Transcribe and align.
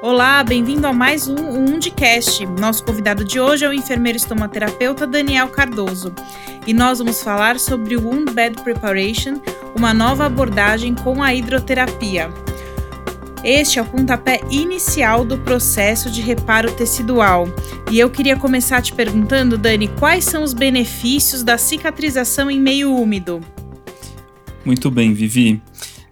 Olá, 0.00 0.44
bem-vindo 0.44 0.86
a 0.86 0.92
mais 0.92 1.26
um 1.26 1.34
Undicast. 1.34 2.46
Nosso 2.46 2.84
convidado 2.84 3.24
de 3.24 3.40
hoje 3.40 3.64
é 3.64 3.68
o 3.68 3.72
enfermeiro 3.72 4.16
estomaterapeuta 4.16 5.08
Daniel 5.08 5.48
Cardoso. 5.48 6.14
E 6.64 6.72
nós 6.72 7.00
vamos 7.00 7.20
falar 7.20 7.58
sobre 7.58 7.96
o 7.96 8.04
Wound 8.04 8.32
Bed 8.32 8.62
Preparation, 8.62 9.40
uma 9.76 9.92
nova 9.92 10.26
abordagem 10.26 10.94
com 10.94 11.20
a 11.20 11.34
hidroterapia. 11.34 12.30
Este 13.42 13.80
é 13.80 13.82
o 13.82 13.86
pontapé 13.86 14.40
inicial 14.52 15.24
do 15.24 15.36
processo 15.38 16.08
de 16.08 16.22
reparo 16.22 16.70
tecidual. 16.70 17.48
E 17.90 17.98
eu 17.98 18.08
queria 18.08 18.36
começar 18.36 18.80
te 18.80 18.92
perguntando, 18.92 19.58
Dani, 19.58 19.88
quais 19.98 20.24
são 20.24 20.44
os 20.44 20.54
benefícios 20.54 21.42
da 21.42 21.58
cicatrização 21.58 22.48
em 22.48 22.60
meio 22.60 22.94
úmido? 22.94 23.40
Muito 24.64 24.92
bem, 24.92 25.12
Vivi. 25.12 25.60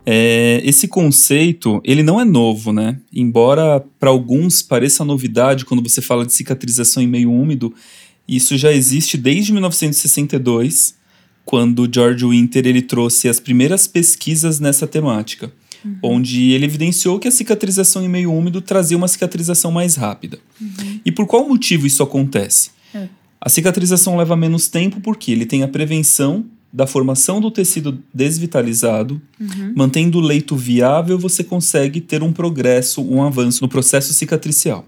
É, 0.09 0.61
esse 0.63 0.87
conceito, 0.87 1.81
ele 1.85 2.05
não 2.05 2.21
é 2.21 2.25
novo, 2.25 2.73
né? 2.73 3.01
Embora 3.13 3.85
para 3.99 4.09
alguns 4.09 4.63
pareça 4.63 5.05
novidade 5.05 5.65
quando 5.65 5.83
você 5.83 6.01
fala 6.01 6.25
de 6.25 6.33
cicatrização 6.33 7.03
em 7.03 7.09
meio 7.09 7.33
úmido, 7.33 7.75
isso 8.29 8.57
já 8.57 8.73
existe 8.73 9.17
desde 9.17 9.53
1962, 9.53 10.95
quando 11.45 11.89
George 11.93 12.25
Winter 12.25 12.67
ele 12.67 12.83
trouxe 12.83 13.29
as 13.29 13.41
primeiras 13.41 13.89
pesquisas 13.89 14.61
nessa 14.61 14.87
temática, 14.87 15.53
uhum. 15.85 15.99
onde 16.03 16.53
ele 16.53 16.67
evidenciou 16.67 17.19
que 17.19 17.27
a 17.27 17.33
cicatrização 17.33 18.05
em 18.05 18.09
meio 18.09 18.33
úmido 18.33 18.61
trazia 18.61 18.97
uma 18.97 19.09
cicatrização 19.09 19.73
mais 19.73 19.97
rápida. 19.97 20.39
Uhum. 20.61 21.01
E 21.05 21.11
por 21.11 21.27
qual 21.27 21.49
motivo 21.49 21.85
isso 21.85 22.03
acontece? 22.05 22.71
É. 22.95 23.09
A 23.41 23.49
cicatrização 23.49 24.17
leva 24.17 24.37
menos 24.37 24.69
tempo 24.69 25.01
porque 25.01 25.33
ele 25.33 25.47
tem 25.47 25.65
a 25.65 25.69
prevenção 25.69 26.45
da 26.77 26.87
formação 26.87 27.41
do 27.41 27.51
tecido 27.51 28.05
desvitalizado, 28.13 29.19
uhum. 29.41 29.73
mantendo 29.75 30.19
o 30.19 30.21
leito 30.21 30.55
viável, 30.55 31.19
você 31.19 31.43
consegue 31.43 32.03
ter 32.03 32.23
um 32.23 32.35
progresso, 32.35 33.01
um 33.01 33.23
avanço 33.23 33.63
no 33.63 33.69
processo 33.69 34.13
cicatricial. 34.13 34.87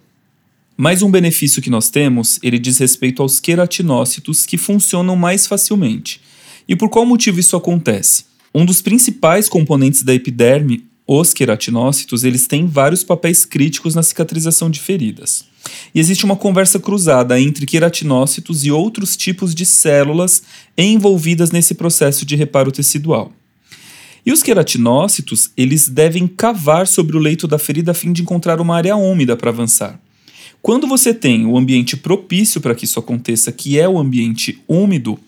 Mais 0.77 1.01
um 1.01 1.11
benefício 1.11 1.63
que 1.63 1.71
nós 1.71 1.89
temos, 1.89 2.39
ele 2.43 2.59
diz 2.59 2.77
respeito 2.77 3.23
aos 3.23 3.41
queratinócitos 3.41 4.45
que 4.45 4.59
funcionam 4.59 5.17
mais 5.17 5.47
facilmente. 5.47 6.21
E 6.69 6.77
por 6.77 6.91
qual 6.91 7.07
motivo 7.07 7.41
isso 7.41 7.57
acontece? 7.57 8.27
Um 8.55 8.67
dos 8.67 8.83
principais 8.83 9.49
componentes 9.49 10.03
da 10.03 10.13
epiderme, 10.13 10.85
os 11.11 11.33
queratinócitos, 11.33 12.23
eles 12.23 12.47
têm 12.47 12.67
vários 12.67 13.03
papéis 13.03 13.47
críticos 13.47 13.95
na 13.95 14.03
cicatrização 14.03 14.69
de 14.69 14.79
feridas. 14.79 15.47
E 15.95 15.99
existe 15.99 16.27
uma 16.27 16.37
conversa 16.37 16.79
cruzada 16.79 17.41
entre 17.41 17.65
queratinócitos 17.65 18.63
e 18.67 18.71
outros 18.71 19.17
tipos 19.17 19.55
de 19.55 19.65
células 19.65 20.43
envolvidas 20.77 21.51
nesse 21.51 21.75
processo 21.75 22.27
de 22.27 22.37
reparo 22.37 22.71
tecidual. 22.71 23.33
E 24.27 24.33
os 24.33 24.43
queratinócitos, 24.43 25.51
eles 25.57 25.89
devem 25.89 26.27
cavar 26.27 26.87
sobre 26.87 27.17
o 27.17 27.21
leito 27.21 27.49
da 27.49 27.59
ferida 27.59 27.93
a 27.93 27.95
fim 27.95 28.13
de 28.13 28.21
encontrar 28.21 28.61
uma 28.61 28.77
área 28.77 28.95
úmida 28.95 29.35
para 29.35 29.49
avançar. 29.49 29.99
Quando 30.61 30.87
você 30.87 31.15
tem 31.15 31.47
o 31.47 31.57
ambiente 31.57 31.97
propício 31.97 32.61
para 32.61 32.75
que 32.75 32.85
isso 32.85 32.99
aconteça, 32.99 33.51
que 33.51 33.79
é 33.79 33.89
o 33.89 33.99
ambiente 33.99 34.63
úmido, 34.69 35.19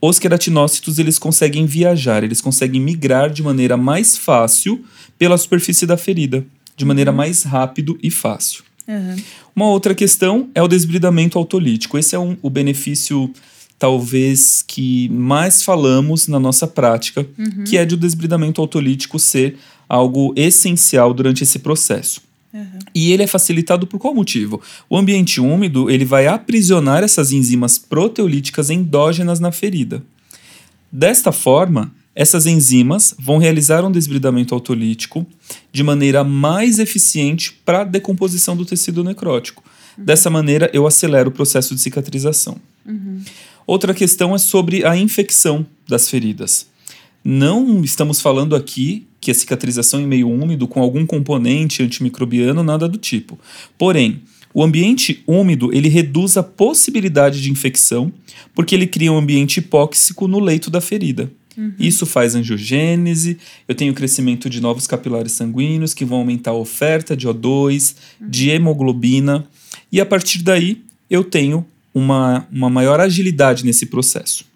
os 0.00 0.18
queratinócitos 0.18 0.98
eles 0.98 1.18
conseguem 1.18 1.66
viajar, 1.66 2.22
eles 2.22 2.40
conseguem 2.40 2.80
migrar 2.80 3.30
de 3.30 3.42
maneira 3.42 3.76
mais 3.76 4.16
fácil 4.16 4.84
pela 5.18 5.36
superfície 5.36 5.86
da 5.86 5.96
ferida, 5.96 6.44
de 6.76 6.84
maneira 6.84 7.10
uhum. 7.10 7.16
mais 7.16 7.42
rápido 7.42 7.98
e 8.02 8.10
fácil. 8.10 8.62
Uhum. 8.86 9.16
Uma 9.54 9.66
outra 9.66 9.94
questão 9.94 10.48
é 10.54 10.62
o 10.62 10.68
desbridamento 10.68 11.36
autolítico. 11.38 11.98
Esse 11.98 12.14
é 12.14 12.18
um, 12.18 12.36
o 12.40 12.48
benefício, 12.48 13.30
talvez, 13.78 14.62
que 14.66 15.08
mais 15.10 15.62
falamos 15.62 16.28
na 16.28 16.38
nossa 16.38 16.66
prática, 16.66 17.26
uhum. 17.36 17.64
que 17.64 17.76
é 17.76 17.84
de 17.84 17.94
o 17.94 17.98
desbridamento 17.98 18.60
autolítico 18.60 19.18
ser 19.18 19.58
algo 19.88 20.32
essencial 20.36 21.12
durante 21.12 21.42
esse 21.42 21.58
processo. 21.58 22.27
Uhum. 22.52 22.78
E 22.94 23.12
ele 23.12 23.22
é 23.22 23.26
facilitado 23.26 23.86
por 23.86 23.98
qual 23.98 24.14
motivo? 24.14 24.60
O 24.88 24.96
ambiente 24.96 25.40
úmido 25.40 25.90
ele 25.90 26.04
vai 26.04 26.26
aprisionar 26.26 27.04
essas 27.04 27.32
enzimas 27.32 27.78
proteolíticas 27.78 28.70
endógenas 28.70 29.38
na 29.38 29.52
ferida. 29.52 30.02
Desta 30.90 31.30
forma, 31.30 31.92
essas 32.14 32.46
enzimas 32.46 33.14
vão 33.18 33.38
realizar 33.38 33.84
um 33.84 33.92
desbridamento 33.92 34.54
autolítico 34.54 35.26
de 35.70 35.82
maneira 35.82 36.24
mais 36.24 36.78
eficiente 36.78 37.52
para 37.64 37.82
a 37.82 37.84
decomposição 37.84 38.56
do 38.56 38.64
tecido 38.64 39.04
necrótico. 39.04 39.62
Uhum. 39.96 40.04
Dessa 40.04 40.30
maneira, 40.30 40.70
eu 40.72 40.86
acelero 40.86 41.28
o 41.28 41.32
processo 41.32 41.74
de 41.74 41.80
cicatrização. 41.80 42.56
Uhum. 42.86 43.20
Outra 43.66 43.92
questão 43.92 44.34
é 44.34 44.38
sobre 44.38 44.84
a 44.86 44.96
infecção 44.96 45.66
das 45.86 46.08
feridas. 46.08 46.66
Não 47.22 47.84
estamos 47.84 48.20
falando 48.20 48.56
aqui 48.56 49.06
que 49.28 49.32
a 49.32 49.34
cicatrização 49.34 50.00
em 50.00 50.06
meio 50.06 50.26
úmido 50.26 50.66
com 50.66 50.80
algum 50.80 51.04
componente 51.04 51.82
antimicrobiano, 51.82 52.62
nada 52.62 52.88
do 52.88 52.96
tipo. 52.96 53.38
Porém, 53.76 54.22
o 54.54 54.62
ambiente 54.64 55.22
úmido 55.26 55.70
ele 55.70 55.90
reduz 55.90 56.38
a 56.38 56.42
possibilidade 56.42 57.42
de 57.42 57.50
infecção 57.50 58.10
porque 58.54 58.74
ele 58.74 58.86
cria 58.86 59.12
um 59.12 59.18
ambiente 59.18 59.58
hipóxico 59.58 60.26
no 60.26 60.40
leito 60.40 60.70
da 60.70 60.80
ferida. 60.80 61.30
Uhum. 61.54 61.74
Isso 61.78 62.06
faz 62.06 62.34
angiogênese, 62.34 63.36
eu 63.68 63.74
tenho 63.74 63.92
crescimento 63.92 64.48
de 64.48 64.62
novos 64.62 64.86
capilares 64.86 65.32
sanguíneos 65.32 65.92
que 65.92 66.06
vão 66.06 66.20
aumentar 66.20 66.52
a 66.52 66.54
oferta 66.54 67.14
de 67.14 67.28
O2, 67.28 67.96
uhum. 68.18 68.30
de 68.30 68.48
hemoglobina, 68.48 69.46
e 69.92 70.00
a 70.00 70.06
partir 70.06 70.42
daí 70.42 70.80
eu 71.10 71.22
tenho 71.22 71.66
uma, 71.92 72.46
uma 72.50 72.70
maior 72.70 72.98
agilidade 72.98 73.62
nesse 73.62 73.84
processo. 73.84 74.46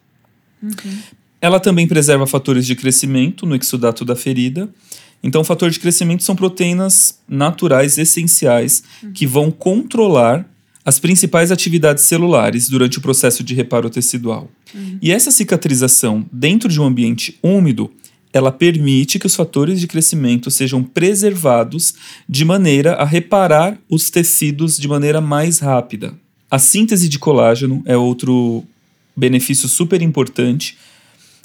Uhum. 0.62 0.98
Ela 1.42 1.58
também 1.58 1.88
preserva 1.88 2.24
fatores 2.24 2.64
de 2.64 2.76
crescimento 2.76 3.44
no 3.44 3.56
exudato 3.56 4.04
da 4.04 4.14
ferida. 4.14 4.72
Então, 5.20 5.42
fator 5.42 5.70
de 5.70 5.80
crescimento 5.80 6.22
são 6.22 6.36
proteínas 6.36 7.18
naturais 7.28 7.98
essenciais 7.98 8.84
que 9.12 9.26
vão 9.26 9.50
controlar 9.50 10.48
as 10.84 11.00
principais 11.00 11.50
atividades 11.50 12.04
celulares 12.04 12.68
durante 12.68 12.98
o 12.98 13.00
processo 13.00 13.42
de 13.42 13.54
reparo 13.54 13.90
tecidual. 13.90 14.48
Uhum. 14.72 14.98
E 15.02 15.10
essa 15.10 15.30
cicatrização 15.32 16.24
dentro 16.32 16.68
de 16.68 16.80
um 16.80 16.84
ambiente 16.84 17.38
úmido, 17.42 17.90
ela 18.32 18.50
permite 18.50 19.18
que 19.18 19.26
os 19.26 19.36
fatores 19.36 19.80
de 19.80 19.86
crescimento 19.86 20.50
sejam 20.50 20.82
preservados 20.82 21.94
de 22.28 22.44
maneira 22.44 22.94
a 22.94 23.04
reparar 23.04 23.78
os 23.88 24.10
tecidos 24.10 24.76
de 24.76 24.88
maneira 24.88 25.20
mais 25.20 25.58
rápida. 25.58 26.14
A 26.50 26.58
síntese 26.58 27.08
de 27.08 27.18
colágeno 27.18 27.82
é 27.84 27.96
outro 27.96 28.64
benefício 29.16 29.68
super 29.68 30.02
importante, 30.02 30.76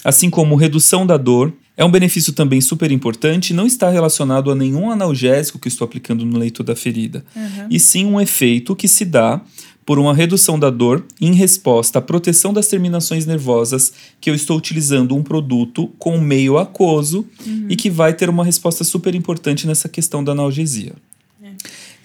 assim 0.03 0.29
como 0.29 0.55
redução 0.55 1.05
da 1.05 1.17
dor 1.17 1.53
é 1.75 1.85
um 1.85 1.91
benefício 1.91 2.33
também 2.33 2.59
super 2.59 2.91
importante, 2.91 3.53
não 3.53 3.67
está 3.67 3.89
relacionado 3.89 4.49
a 4.49 4.55
nenhum 4.55 4.89
analgésico 4.89 5.59
que 5.59 5.67
estou 5.67 5.85
aplicando 5.85 6.25
no 6.25 6.37
leito 6.37 6.63
da 6.63 6.75
ferida, 6.75 7.23
uhum. 7.35 7.67
e 7.69 7.79
sim 7.79 8.05
um 8.05 8.19
efeito 8.19 8.75
que 8.75 8.87
se 8.87 9.05
dá 9.05 9.41
por 9.85 9.99
uma 9.99 10.13
redução 10.13 10.59
da 10.59 10.69
dor 10.69 11.05
em 11.21 11.33
resposta 11.33 11.99
à 11.99 12.01
proteção 12.01 12.51
das 12.51 12.67
terminações 12.67 13.25
nervosas 13.25 13.93
que 14.19 14.29
eu 14.29 14.35
estou 14.35 14.57
utilizando 14.57 15.15
um 15.15 15.23
produto 15.23 15.89
com 15.97 16.19
meio 16.19 16.57
aquoso 16.57 17.25
uhum. 17.45 17.67
e 17.69 17.75
que 17.75 17.89
vai 17.89 18.13
ter 18.13 18.29
uma 18.29 18.43
resposta 18.43 18.83
super 18.83 19.15
importante 19.15 19.65
nessa 19.65 19.87
questão 19.87 20.21
da 20.21 20.33
analgesia. 20.33 20.93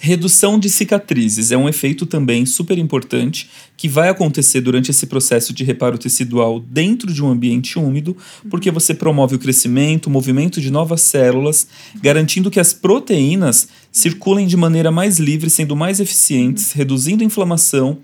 Redução 0.04 0.58
de 0.58 0.68
cicatrizes 0.68 1.52
é 1.52 1.56
um 1.56 1.68
efeito 1.68 2.04
também 2.06 2.44
super 2.44 2.76
importante 2.76 3.48
que 3.76 3.88
vai 3.88 4.08
acontecer 4.08 4.60
durante 4.60 4.90
esse 4.90 5.06
processo 5.06 5.52
de 5.52 5.62
reparo 5.62 5.96
tecidual 5.96 6.58
dentro 6.58 7.12
de 7.12 7.22
um 7.22 7.30
ambiente 7.30 7.78
úmido, 7.78 8.16
porque 8.50 8.68
você 8.72 8.94
promove 8.94 9.36
o 9.36 9.38
crescimento, 9.38 10.06
o 10.06 10.10
movimento 10.10 10.60
de 10.60 10.72
novas 10.72 11.02
células, 11.02 11.68
garantindo 12.02 12.50
que 12.50 12.58
as 12.58 12.72
proteínas 12.72 13.68
circulem 13.92 14.48
de 14.48 14.56
maneira 14.56 14.90
mais 14.90 15.20
livre, 15.20 15.48
sendo 15.48 15.76
mais 15.76 16.00
eficientes, 16.00 16.72
reduzindo 16.72 17.22
a 17.22 17.26
inflamação 17.26 17.98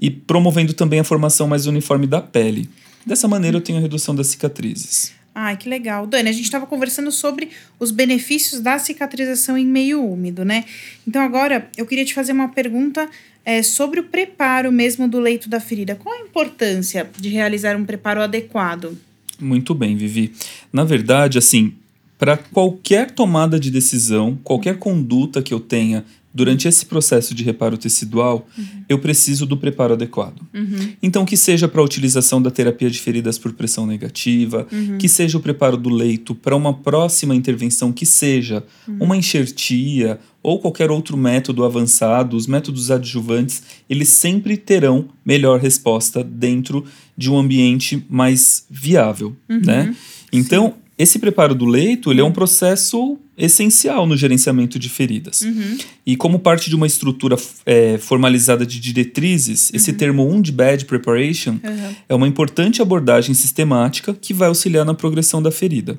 e 0.00 0.10
promovendo 0.10 0.72
também 0.72 1.00
a 1.00 1.04
formação 1.04 1.46
mais 1.46 1.66
uniforme 1.66 2.06
da 2.06 2.22
pele. 2.22 2.70
Dessa 3.04 3.28
maneira, 3.28 3.58
eu 3.58 3.60
tenho 3.60 3.76
a 3.76 3.82
redução 3.82 4.14
das 4.14 4.28
cicatrizes. 4.28 5.17
Ai, 5.40 5.56
que 5.56 5.68
legal. 5.68 6.04
Dani, 6.04 6.28
a 6.28 6.32
gente 6.32 6.46
estava 6.46 6.66
conversando 6.66 7.12
sobre 7.12 7.50
os 7.78 7.92
benefícios 7.92 8.60
da 8.60 8.76
cicatrização 8.76 9.56
em 9.56 9.64
meio 9.64 10.04
úmido, 10.04 10.44
né? 10.44 10.64
Então, 11.06 11.22
agora 11.22 11.70
eu 11.76 11.86
queria 11.86 12.04
te 12.04 12.12
fazer 12.12 12.32
uma 12.32 12.48
pergunta 12.48 13.08
é, 13.44 13.62
sobre 13.62 14.00
o 14.00 14.02
preparo 14.02 14.72
mesmo 14.72 15.06
do 15.06 15.20
leito 15.20 15.48
da 15.48 15.60
ferida. 15.60 15.94
Qual 15.94 16.12
a 16.12 16.22
importância 16.22 17.08
de 17.16 17.28
realizar 17.28 17.76
um 17.76 17.84
preparo 17.84 18.20
adequado? 18.20 18.98
Muito 19.38 19.76
bem, 19.76 19.96
Vivi. 19.96 20.32
Na 20.72 20.82
verdade, 20.82 21.38
assim, 21.38 21.72
para 22.18 22.36
qualquer 22.36 23.12
tomada 23.12 23.60
de 23.60 23.70
decisão, 23.70 24.36
qualquer 24.42 24.76
conduta 24.78 25.40
que 25.40 25.54
eu 25.54 25.60
tenha 25.60 26.04
durante 26.32 26.68
esse 26.68 26.84
processo 26.86 27.34
de 27.34 27.42
reparo 27.42 27.76
tecidual, 27.76 28.46
uhum. 28.56 28.64
eu 28.88 28.98
preciso 28.98 29.46
do 29.46 29.56
preparo 29.56 29.94
adequado. 29.94 30.40
Uhum. 30.54 30.92
Então, 31.02 31.24
que 31.24 31.36
seja 31.36 31.66
para 31.66 31.80
a 31.80 31.84
utilização 31.84 32.40
da 32.40 32.50
terapia 32.50 32.90
de 32.90 32.98
feridas 33.00 33.38
por 33.38 33.52
pressão 33.52 33.86
negativa, 33.86 34.66
uhum. 34.70 34.98
que 34.98 35.08
seja 35.08 35.38
o 35.38 35.40
preparo 35.40 35.76
do 35.76 35.88
leito 35.88 36.34
para 36.34 36.54
uma 36.54 36.74
próxima 36.74 37.34
intervenção, 37.34 37.92
que 37.92 38.04
seja 38.04 38.62
uhum. 38.86 38.98
uma 39.00 39.16
enxertia 39.16 40.20
ou 40.42 40.60
qualquer 40.60 40.90
outro 40.90 41.16
método 41.16 41.64
avançado, 41.64 42.36
os 42.36 42.46
métodos 42.46 42.90
adjuvantes, 42.90 43.62
eles 43.88 44.08
sempre 44.08 44.56
terão 44.56 45.08
melhor 45.24 45.58
resposta 45.58 46.22
dentro 46.22 46.84
de 47.16 47.30
um 47.30 47.38
ambiente 47.38 48.04
mais 48.08 48.64
viável, 48.70 49.36
uhum. 49.48 49.60
né? 49.64 49.94
Então, 50.32 50.74
Sim 50.76 50.87
esse 50.98 51.18
preparo 51.18 51.54
do 51.54 51.64
leito 51.64 52.10
ele 52.10 52.20
é 52.20 52.24
um 52.24 52.32
processo 52.32 53.16
essencial 53.36 54.04
no 54.04 54.16
gerenciamento 54.16 54.78
de 54.78 54.88
feridas. 54.88 55.42
Uhum. 55.42 55.78
E 56.04 56.16
como 56.16 56.40
parte 56.40 56.68
de 56.68 56.74
uma 56.74 56.88
estrutura 56.88 57.36
é, 57.64 57.96
formalizada 57.98 58.66
de 58.66 58.80
diretrizes, 58.80 59.70
esse 59.72 59.92
termo 59.92 60.24
Wound 60.24 60.50
Bed 60.50 60.84
Preparation 60.86 61.58
Uhum. 61.62 61.94
é 62.08 62.14
uma 62.14 62.26
importante 62.26 62.82
abordagem 62.82 63.34
sistemática 63.34 64.12
que 64.12 64.34
vai 64.34 64.48
auxiliar 64.48 64.84
na 64.84 64.94
progressão 64.94 65.40
da 65.40 65.52
ferida. 65.52 65.98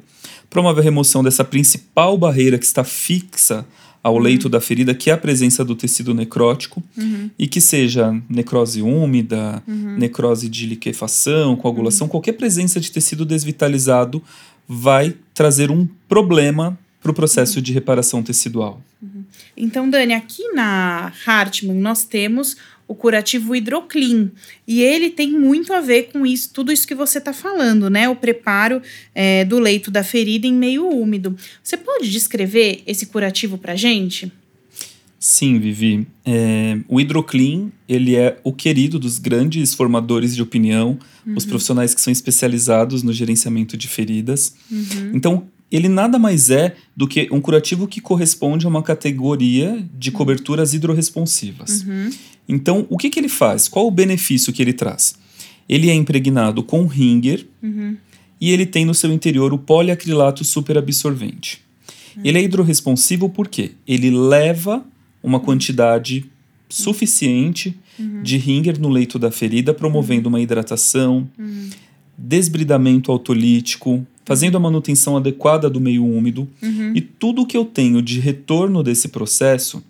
Promove 0.50 0.81
a 0.81 0.84
remoção 0.84 1.24
dessa 1.24 1.44
principal 1.44 2.18
barreira 2.18 2.57
que 2.57 2.66
está 2.66 2.84
fixa 2.84 3.66
ao 4.02 4.18
leito 4.18 4.48
da 4.48 4.62
ferida, 4.62 4.94
que 4.94 5.10
é 5.10 5.13
a 5.13 5.18
presença 5.18 5.63
do 5.63 5.75
tecido 5.75 6.13
necrótico, 6.13 6.81
e 7.38 7.48
que 7.48 7.60
seja 7.60 8.16
necrose 8.30 8.81
úmida, 8.81 9.62
necrose 9.98 10.48
de 10.48 10.66
liquefação, 10.66 11.56
coagulação, 11.56 12.07
qualquer 12.07 12.34
presença 12.34 12.80
de 12.80 12.92
tecido 12.92 13.25
desvitalizado 13.25 14.24
vai 14.71 15.16
trazer 15.33 15.71
um 15.71 15.88
problema 16.07 16.77
para 17.01 17.10
o 17.10 17.13
processo 17.13 17.60
de 17.60 17.74
reparação 17.74 18.21
tecidual. 18.21 18.80
Então, 19.57 19.89
Dani, 19.89 20.13
aqui 20.13 20.48
na 20.54 21.12
Hartmann 21.25 21.80
nós 21.80 22.04
temos 22.04 22.56
o 22.88 22.95
curativo 22.95 23.56
Hidroclean. 23.56 24.31
E 24.68 24.81
ele 24.81 25.10
tem 25.10 25.31
muito 25.31 25.74
a 25.74 25.80
ver 25.80 26.10
com 26.12 26.25
isso, 26.25 26.51
tudo 26.51 26.71
isso 26.71 26.88
que 26.88 26.95
você 26.95 27.19
está 27.19 27.31
falando, 27.31 27.89
né? 27.89 28.10
O 28.10 28.16
preparo 28.16 28.81
é, 29.13 29.45
do 29.45 29.60
leito 29.60 29.92
da 29.92 30.04
ferida 30.04 30.48
em 30.48 30.54
meio 30.54 30.88
úmido. 30.88 31.36
Você 31.63 31.77
pode 31.77 32.10
descrever 32.10 32.81
esse 32.88 33.06
curativo 33.06 33.57
para 33.57 33.75
gente? 33.75 34.31
Sim, 35.19 35.60
Vivi. 35.60 36.07
É, 36.25 36.80
o 36.88 37.00
Hidroclean, 37.00 37.69
ele 37.89 38.16
é 38.16 38.39
o 38.42 38.54
querido 38.54 38.98
dos 38.98 39.19
grandes 39.19 39.74
formadores 39.74 40.33
de 40.33 40.42
opinião, 40.42 40.98
os 41.36 41.45
profissionais 41.45 41.94
que 41.94 42.00
são 42.00 42.12
especializados 42.12 43.04
no 43.04 43.12
gerenciamento 43.12 43.75
de 43.75 43.88
feridas. 43.88 44.56
Então, 45.13 45.44
ele 45.69 45.89
nada 45.89 46.18
mais 46.18 46.50
é 46.50 46.75
do 46.95 47.07
que 47.07 47.27
um 47.31 47.42
curativo 47.42 47.86
que 47.86 48.00
corresponde 48.00 48.66
a 48.66 48.69
uma 48.69 48.81
categoria 48.81 49.86
de 49.94 50.10
coberturas 50.10 50.74
hidrorresponsivas. 50.74 51.86
Então, 52.48 52.88
o 52.89 52.98
que, 52.98 53.10
que 53.10 53.19
ele 53.19 53.30
faz? 53.30 53.68
Qual 53.68 53.86
o 53.86 53.92
benefício 53.92 54.54
que 54.54 54.62
ele 54.62 54.74
traz? 54.74 55.16
Ele 55.68 55.89
é 55.89 55.94
impregnado 55.94 56.63
com 56.63 56.88
Ringer 56.88 57.45
e 58.42 58.51
ele 58.51 58.66
tem 58.66 58.86
no 58.86 58.94
seu 58.94 59.12
interior 59.12 59.54
o 59.54 59.57
poliacrilato 59.57 60.44
superabsorvente. 60.45 61.62
Ele 62.24 62.38
é 62.39 62.42
hidrorresponsivo 62.42 63.30
porque 63.30 63.74
ele 63.88 64.10
leva 64.10 64.83
uma 65.21 65.39
quantidade 65.39 66.25
suficiente 66.69 67.77
de 68.24 68.38
Ringer 68.38 68.80
no 68.80 68.89
leito 68.89 69.18
da 69.19 69.31
ferida, 69.31 69.74
promovendo 69.74 70.30
uma 70.30 70.39
hidratação, 70.39 71.27
desbridamento 72.18 73.12
autolítico, 73.12 74.06
fazendo 74.24 74.56
a 74.57 74.60
manutenção 74.60 75.18
adequada 75.18 75.69
do 75.69 75.81
meio 75.81 76.06
úmido. 76.06 76.48
E 76.94 77.01
tudo 77.01 77.42
o 77.42 77.45
que 77.45 77.57
eu 77.57 77.66
tenho 77.66 78.01
de 78.01 78.19
retorno 78.19 78.83
desse 78.83 79.07
processo, 79.07 79.83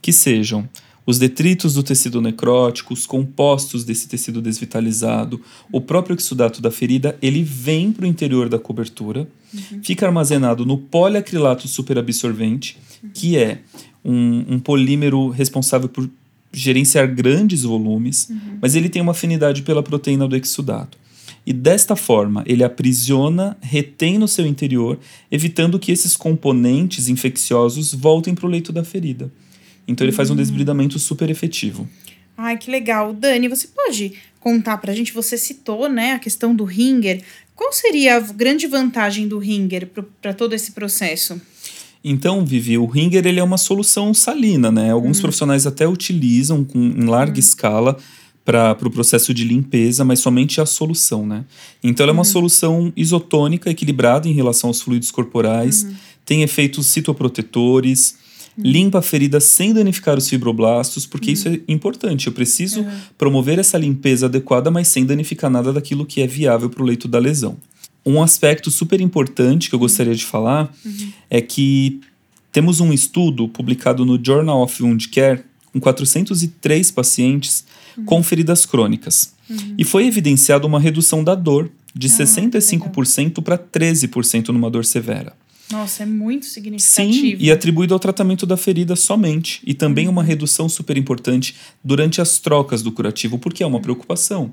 que 0.00 0.12
sejam 0.12 0.68
os 1.04 1.18
detritos 1.18 1.74
do 1.74 1.82
tecido 1.82 2.20
necrótico, 2.20 2.94
os 2.94 3.06
compostos 3.06 3.84
desse 3.84 4.08
tecido 4.08 4.40
desvitalizado, 4.40 5.40
o 5.72 5.80
próprio 5.80 6.16
exudato 6.16 6.62
da 6.62 6.70
ferida, 6.70 7.18
ele 7.20 7.42
vem 7.42 7.90
para 7.90 8.04
o 8.04 8.06
interior 8.06 8.48
da 8.48 8.58
cobertura, 8.58 9.28
fica 9.82 10.06
armazenado 10.06 10.64
no 10.64 10.78
poliacrilato 10.78 11.66
superabsorvente, 11.66 12.78
que 13.12 13.36
é 13.36 13.58
um, 14.04 14.54
um 14.54 14.58
polímero 14.58 15.28
responsável 15.28 15.88
por 15.88 16.08
gerenciar 16.52 17.12
grandes 17.12 17.62
volumes, 17.62 18.28
mas 18.60 18.76
ele 18.76 18.88
tem 18.88 19.00
uma 19.00 19.12
afinidade 19.12 19.62
pela 19.62 19.82
proteína 19.82 20.28
do 20.28 20.36
exudato. 20.36 20.98
E 21.44 21.52
desta 21.52 21.96
forma, 21.96 22.44
ele 22.46 22.62
aprisiona, 22.62 23.56
retém 23.60 24.16
no 24.16 24.28
seu 24.28 24.46
interior, 24.46 24.98
evitando 25.30 25.78
que 25.78 25.90
esses 25.90 26.16
componentes 26.16 27.08
infecciosos 27.08 27.92
voltem 27.92 28.34
para 28.34 28.46
o 28.46 28.48
leito 28.48 28.72
da 28.72 28.84
ferida. 28.84 29.32
Então 29.88 30.04
ele 30.04 30.12
faz 30.12 30.30
um 30.30 30.36
desbridamento 30.36 30.98
super 30.98 31.28
efetivo. 31.30 31.88
Ai, 32.36 32.56
que 32.56 32.70
legal. 32.70 33.12
Dani, 33.12 33.48
você 33.48 33.66
pode 33.66 34.12
contar 34.38 34.78
pra 34.78 34.94
gente? 34.94 35.12
Você 35.12 35.36
citou, 35.36 35.88
né, 35.88 36.12
a 36.12 36.18
questão 36.18 36.54
do 36.54 36.64
ringer. 36.64 37.22
Qual 37.56 37.72
seria 37.72 38.16
a 38.16 38.20
grande 38.20 38.66
vantagem 38.66 39.26
do 39.26 39.38
ringer 39.38 39.90
para 40.20 40.32
todo 40.32 40.54
esse 40.54 40.72
processo? 40.72 41.40
Então, 42.04 42.44
Vivi, 42.44 42.76
o 42.78 42.86
Ringer 42.86 43.26
ele 43.26 43.38
é 43.38 43.44
uma 43.44 43.58
solução 43.58 44.12
salina, 44.12 44.72
né? 44.72 44.90
Alguns 44.90 45.20
profissionais 45.20 45.66
até 45.66 45.86
utilizam 45.86 46.64
com, 46.64 46.78
em 46.78 47.04
larga 47.04 47.38
escala 47.38 47.96
para 48.44 48.72
o 48.72 48.74
pro 48.74 48.90
processo 48.90 49.32
de 49.32 49.44
limpeza, 49.44 50.04
mas 50.04 50.18
somente 50.18 50.60
a 50.60 50.66
solução, 50.66 51.24
né? 51.24 51.44
Então, 51.82 52.02
ela 52.04 52.12
é 52.12 52.14
uma 52.14 52.24
solução 52.24 52.92
isotônica, 52.96 53.70
equilibrada 53.70 54.28
em 54.28 54.32
relação 54.32 54.68
aos 54.68 54.80
fluidos 54.80 55.12
corporais, 55.12 55.86
tem 56.24 56.42
efeitos 56.42 56.86
citoprotetores, 56.86 58.16
limpa 58.58 58.98
a 58.98 59.02
ferida 59.02 59.40
sem 59.40 59.72
danificar 59.72 60.18
os 60.18 60.28
fibroblastos, 60.28 61.06
porque 61.06 61.30
isso 61.30 61.48
é 61.48 61.60
importante. 61.68 62.26
Eu 62.26 62.32
preciso 62.32 62.84
promover 63.16 63.58
essa 63.58 63.78
limpeza 63.78 64.26
adequada, 64.26 64.70
mas 64.70 64.88
sem 64.88 65.06
danificar 65.06 65.50
nada 65.50 65.72
daquilo 65.72 66.04
que 66.04 66.20
é 66.20 66.26
viável 66.26 66.68
para 66.68 66.82
o 66.82 66.86
leito 66.86 67.08
da 67.08 67.18
lesão. 67.18 67.56
Um 68.04 68.22
aspecto 68.22 68.70
super 68.70 69.00
importante 69.00 69.68
que 69.68 69.74
eu 69.74 69.78
gostaria 69.78 70.14
de 70.14 70.24
falar 70.24 70.74
é 71.30 71.40
que 71.40 72.00
temos 72.50 72.80
um 72.80 72.92
estudo 72.92 73.48
publicado 73.48 74.04
no 74.04 74.22
Journal 74.22 74.62
of 74.62 74.82
Wound 74.82 75.08
Care 75.08 75.42
com 75.72 75.80
403 75.80 76.90
pacientes 76.90 77.64
com 78.04 78.22
feridas 78.22 78.66
crônicas. 78.66 79.34
E 79.78 79.84
foi 79.84 80.06
evidenciada 80.06 80.66
uma 80.66 80.80
redução 80.80 81.22
da 81.22 81.34
dor 81.34 81.70
de 81.94 82.08
65% 82.08 83.42
para 83.42 83.58
13% 83.58 84.48
numa 84.48 84.70
dor 84.70 84.84
severa. 84.84 85.34
Nossa, 85.70 86.02
é 86.02 86.06
muito 86.06 86.44
significativo. 86.44 87.12
Sim, 87.12 87.36
e 87.38 87.50
atribuído 87.50 87.94
ao 87.94 88.00
tratamento 88.00 88.44
da 88.44 88.58
ferida 88.58 88.94
somente. 88.94 89.62
E 89.66 89.72
também 89.72 90.06
uma 90.06 90.22
redução 90.22 90.68
super 90.68 90.98
importante 90.98 91.54
durante 91.82 92.20
as 92.20 92.38
trocas 92.38 92.82
do 92.82 92.92
curativo, 92.92 93.38
porque 93.38 93.62
é 93.62 93.66
uma 93.66 93.80
preocupação. 93.80 94.52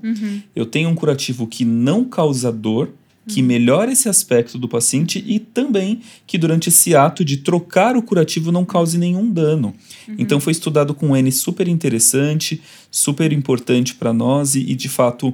Eu 0.56 0.66
tenho 0.66 0.88
um 0.90 0.96
curativo 0.96 1.46
que 1.46 1.66
não 1.66 2.06
causa 2.06 2.52
dor, 2.52 2.94
que 3.30 3.42
melhora 3.42 3.92
esse 3.92 4.10
aspecto 4.10 4.58
do 4.58 4.68
paciente 4.68 5.24
e 5.26 5.40
também 5.40 6.02
que 6.26 6.38
durante 6.38 6.70
esse 6.70 6.96
ato 6.96 7.24
de 7.24 7.38
trocar 7.38 7.96
o 7.96 8.02
curativo 8.02 8.52
não 8.52 8.66
cause 8.66 8.98
nenhum 8.98 9.30
dano. 9.30 9.74
Então 10.18 10.40
foi 10.40 10.52
estudado 10.52 10.94
com 10.94 11.10
um 11.10 11.16
N 11.16 11.32
super 11.32 11.68
interessante, 11.68 12.62
super 12.90 13.32
importante 13.32 13.96
para 13.96 14.12
nós 14.12 14.56
e, 14.56 14.62
e, 14.72 14.76
de 14.76 14.90
fato 14.90 15.34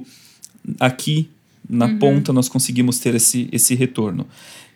aqui 0.78 1.28
na 1.68 1.96
ponta 1.96 2.32
nós 2.32 2.48
conseguimos 2.48 2.98
ter 2.98 3.14
esse, 3.14 3.48
esse 3.50 3.74
retorno. 3.74 4.26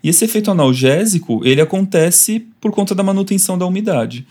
E 0.02 0.08
esse 0.08 0.24
efeito 0.24 0.50
analgésico, 0.50 1.42
ele 1.44 1.60
acontece 1.60 2.46
por 2.60 2.72
conta 2.72 2.94
da 2.94 3.02
manutenção 3.02 3.58
da 3.58 3.66
umidade. 3.66 4.26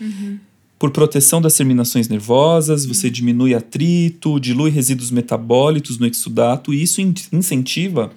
Por 0.80 0.90
proteção 0.90 1.42
das 1.42 1.54
terminações 1.54 2.08
nervosas, 2.08 2.86
você 2.86 3.10
diminui 3.10 3.54
atrito, 3.54 4.40
dilui 4.40 4.70
resíduos 4.70 5.10
metabólitos 5.10 5.98
no 5.98 6.06
exudato, 6.06 6.72
e 6.72 6.82
isso 6.82 7.02
in 7.02 7.12
incentiva 7.32 8.10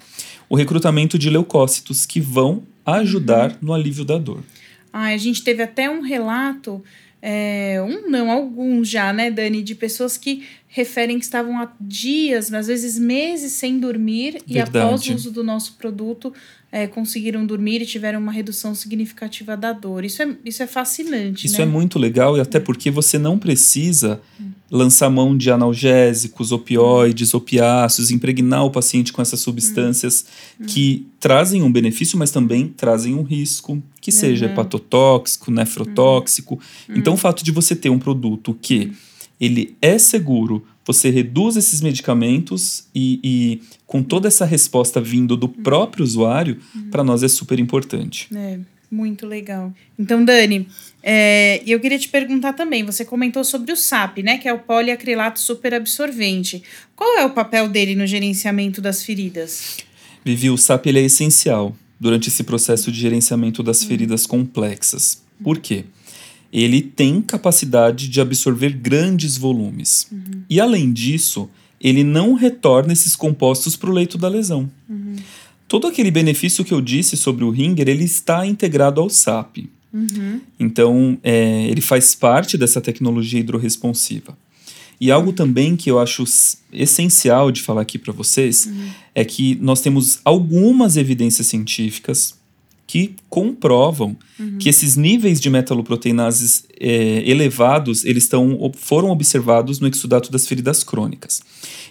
o 0.54 0.56
recrutamento 0.56 1.18
de 1.18 1.28
leucócitos 1.28 2.06
que 2.06 2.20
vão 2.20 2.62
ajudar 2.86 3.58
no 3.60 3.74
alívio 3.74 4.04
da 4.04 4.16
dor. 4.16 4.40
Ah, 4.92 5.06
a 5.06 5.16
gente 5.16 5.42
teve 5.42 5.64
até 5.64 5.90
um 5.90 6.00
relato, 6.00 6.80
é, 7.20 7.82
um 7.82 8.08
não, 8.08 8.30
alguns 8.30 8.88
já, 8.88 9.12
né, 9.12 9.32
Dani, 9.32 9.64
de 9.64 9.74
pessoas 9.74 10.16
que 10.16 10.44
referem 10.74 11.20
que 11.20 11.24
estavam 11.24 11.56
há 11.60 11.68
dias, 11.80 12.52
às 12.52 12.66
vezes 12.66 12.98
meses 12.98 13.52
sem 13.52 13.78
dormir 13.78 14.42
e 14.44 14.58
após 14.58 15.06
o 15.06 15.14
uso 15.14 15.30
do 15.30 15.44
nosso 15.44 15.74
produto 15.74 16.32
é, 16.72 16.88
conseguiram 16.88 17.46
dormir 17.46 17.80
e 17.80 17.86
tiveram 17.86 18.18
uma 18.18 18.32
redução 18.32 18.74
significativa 18.74 19.56
da 19.56 19.72
dor. 19.72 20.04
Isso 20.04 20.20
é, 20.20 20.36
isso 20.44 20.64
é 20.64 20.66
fascinante. 20.66 21.46
Isso 21.46 21.58
né? 21.58 21.62
é 21.62 21.66
muito 21.66 21.96
legal 21.96 22.36
e 22.36 22.40
até 22.40 22.58
porque 22.58 22.90
você 22.90 23.18
não 23.18 23.38
precisa 23.38 24.20
lançar 24.68 25.08
mão 25.08 25.36
de 25.36 25.48
analgésicos, 25.48 26.50
opioides, 26.50 27.34
opiáceos, 27.34 28.10
impregnar 28.10 28.64
o 28.64 28.70
paciente 28.72 29.12
com 29.12 29.22
essas 29.22 29.38
substâncias 29.38 30.26
que 30.66 31.06
trazem 31.20 31.62
um 31.62 31.70
benefício, 31.70 32.18
mas 32.18 32.32
também 32.32 32.66
trazem 32.66 33.14
um 33.14 33.22
risco, 33.22 33.80
que 34.00 34.10
seja 34.10 34.46
hepatotóxico, 34.46 35.52
nefrotóxico. 35.52 36.58
Então, 36.88 37.14
o 37.14 37.16
fato 37.16 37.44
de 37.44 37.52
você 37.52 37.76
ter 37.76 37.90
um 37.90 37.98
produto 38.00 38.58
que 38.60 38.90
ele 39.40 39.76
é 39.80 39.98
seguro, 39.98 40.64
você 40.86 41.10
reduz 41.10 41.56
esses 41.56 41.80
medicamentos 41.80 42.86
e, 42.94 43.20
e 43.22 43.62
com 43.86 44.02
toda 44.02 44.28
essa 44.28 44.44
resposta 44.44 45.00
vindo 45.00 45.36
do 45.36 45.48
próprio 45.48 46.04
usuário, 46.04 46.58
para 46.90 47.02
nós 47.02 47.22
é 47.22 47.28
super 47.28 47.58
importante. 47.58 48.28
É, 48.34 48.58
muito 48.90 49.26
legal. 49.26 49.72
Então, 49.98 50.24
Dani, 50.24 50.68
é, 51.02 51.62
eu 51.66 51.80
queria 51.80 51.98
te 51.98 52.08
perguntar 52.08 52.52
também, 52.52 52.84
você 52.84 53.04
comentou 53.04 53.42
sobre 53.42 53.72
o 53.72 53.76
SAP, 53.76 54.18
né, 54.18 54.38
que 54.38 54.48
é 54.48 54.52
o 54.52 54.58
poliacrilato 54.58 55.40
superabsorvente. 55.40 56.62
Qual 56.94 57.18
é 57.18 57.24
o 57.24 57.30
papel 57.30 57.68
dele 57.68 57.94
no 57.94 58.06
gerenciamento 58.06 58.80
das 58.80 59.02
feridas? 59.02 59.78
Vivi, 60.24 60.50
o 60.50 60.56
SAP 60.56 60.86
ele 60.86 61.00
é 61.00 61.04
essencial 61.04 61.76
durante 61.98 62.28
esse 62.28 62.44
processo 62.44 62.92
de 62.92 63.00
gerenciamento 63.00 63.62
das 63.62 63.82
feridas 63.84 64.26
complexas. 64.26 65.22
Por 65.42 65.58
quê? 65.58 65.84
Ele 66.62 66.80
tem 66.80 67.20
capacidade 67.20 68.08
de 68.08 68.20
absorver 68.20 68.70
grandes 68.70 69.36
volumes. 69.36 70.06
Uhum. 70.12 70.42
E 70.48 70.60
além 70.60 70.92
disso, 70.92 71.50
ele 71.80 72.04
não 72.04 72.34
retorna 72.34 72.92
esses 72.92 73.16
compostos 73.16 73.74
para 73.74 73.90
o 73.90 73.92
leito 73.92 74.16
da 74.16 74.28
lesão. 74.28 74.70
Uhum. 74.88 75.16
todo 75.66 75.88
aquele 75.88 76.10
benefício 76.10 76.64
que 76.64 76.72
eu 76.72 76.80
disse 76.80 77.16
sobre 77.16 77.42
o 77.42 77.50
Ringer, 77.50 77.88
ele 77.88 78.04
está 78.04 78.46
integrado 78.46 79.00
ao 79.00 79.10
SAP. 79.10 79.68
Uhum. 79.92 80.40
Então, 80.60 81.18
é, 81.22 81.66
ele 81.66 81.80
faz 81.80 82.14
parte 82.14 82.56
dessa 82.56 82.80
tecnologia 82.80 83.40
hidrorresponsiva. 83.40 84.36
E 85.00 85.10
algo 85.10 85.32
também 85.32 85.74
que 85.74 85.90
eu 85.90 85.98
acho 85.98 86.22
essencial 86.72 87.50
de 87.50 87.62
falar 87.62 87.80
aqui 87.80 87.98
para 87.98 88.12
vocês 88.12 88.66
Uhum. 88.66 88.88
é 89.14 89.24
que 89.24 89.56
nós 89.60 89.80
temos 89.80 90.20
algumas 90.24 90.96
evidências 90.96 91.48
científicas 91.48 92.38
que 92.94 93.16
comprovam 93.28 94.16
Uhum. 94.38 94.56
que 94.58 94.68
esses 94.68 94.94
níveis 94.94 95.40
de 95.40 95.50
metaloproteinases 95.50 96.64
é, 96.78 97.28
elevados 97.28 98.04
eles 98.04 98.22
estão, 98.22 98.70
foram 98.76 99.10
observados 99.10 99.80
no 99.80 99.88
exudato 99.88 100.30
das 100.30 100.46
feridas 100.46 100.84
crônicas. 100.84 101.42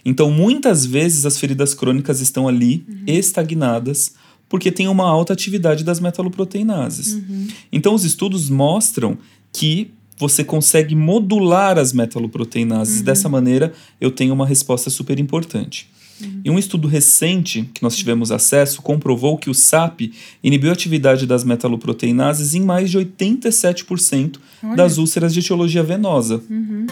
Então, 0.05 0.31
muitas 0.31 0.85
vezes 0.85 1.25
as 1.25 1.37
feridas 1.37 1.73
crônicas 1.73 2.21
estão 2.21 2.47
ali 2.47 2.85
Uhum. 2.87 3.03
estagnadas 3.05 4.13
porque 4.47 4.71
tem 4.71 4.87
uma 4.87 5.03
alta 5.05 5.33
atividade 5.33 5.83
das 5.83 5.99
metaloproteinases. 5.99 7.15
Uhum. 7.15 7.47
Então, 7.69 7.93
os 7.93 8.05
estudos 8.05 8.49
mostram 8.49 9.17
que 9.51 9.91
você 10.17 10.41
consegue 10.41 10.95
modular 10.95 11.77
as 11.77 11.91
metaloproteinases. 11.91 12.99
Uhum. 12.99 13.03
Dessa 13.03 13.27
maneira, 13.27 13.73
eu 13.99 14.09
tenho 14.09 14.33
uma 14.33 14.45
resposta 14.47 14.89
super 14.89 15.19
importante. 15.19 15.89
Uhum. 16.23 16.41
E 16.43 16.49
um 16.49 16.57
estudo 16.59 16.87
recente 16.87 17.69
que 17.73 17.83
nós 17.83 17.95
tivemos 17.95 18.31
acesso 18.31 18.81
comprovou 18.81 19.37
que 19.37 19.49
o 19.49 19.53
SAP 19.53 20.13
inibiu 20.43 20.69
a 20.69 20.73
atividade 20.73 21.25
das 21.25 21.43
metaloproteinases 21.43 22.53
em 22.53 22.61
mais 22.61 22.89
de 22.89 22.97
87% 22.97 24.37
Olha. 24.63 24.75
das 24.75 24.97
úlceras 24.97 25.33
de 25.33 25.39
etiologia 25.39 25.83
venosa. 25.83 26.41
Uhum. 26.49 26.87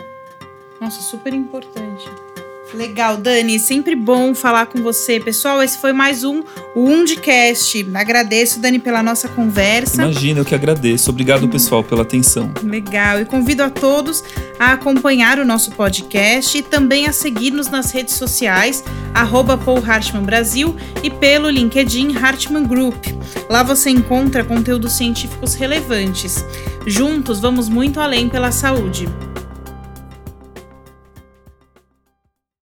Nossa, 0.79 1.01
super 1.01 1.33
importante. 1.33 2.30
Legal, 2.73 3.17
Dani, 3.17 3.59
sempre 3.59 3.95
bom 3.95 4.33
falar 4.33 4.65
com 4.65 4.81
você. 4.81 5.19
Pessoal, 5.19 5.61
esse 5.61 5.77
foi 5.77 5.91
mais 5.91 6.23
um 6.23 6.41
Undcast. 6.73 7.85
Agradeço, 7.93 8.61
Dani, 8.61 8.79
pela 8.79 9.03
nossa 9.03 9.27
conversa. 9.27 10.03
Imagina, 10.03 10.39
eu 10.39 10.45
que 10.45 10.55
agradeço. 10.55 11.09
Obrigado, 11.09 11.49
pessoal, 11.49 11.83
pela 11.83 12.03
atenção. 12.03 12.49
Legal. 12.63 13.19
E 13.19 13.25
convido 13.25 13.61
a 13.61 13.69
todos 13.69 14.23
a 14.57 14.71
acompanhar 14.71 15.37
o 15.37 15.45
nosso 15.45 15.71
podcast 15.71 16.57
e 16.57 16.61
também 16.61 17.07
a 17.07 17.11
seguir-nos 17.11 17.67
nas 17.67 17.91
redes 17.91 18.15
sociais, 18.15 18.83
arroba 19.13 19.57
Paul 19.57 19.83
Hartmann 19.85 20.23
Brasil 20.23 20.73
e 21.03 21.09
pelo 21.09 21.49
LinkedIn 21.49 22.15
Hartmann 22.15 22.65
Group. 22.65 23.07
Lá 23.49 23.63
você 23.63 23.89
encontra 23.89 24.45
conteúdos 24.45 24.93
científicos 24.93 25.55
relevantes. 25.55 26.45
Juntos, 26.87 27.41
vamos 27.41 27.67
muito 27.67 27.99
além 27.99 28.29
pela 28.29 28.51
saúde. 28.51 29.09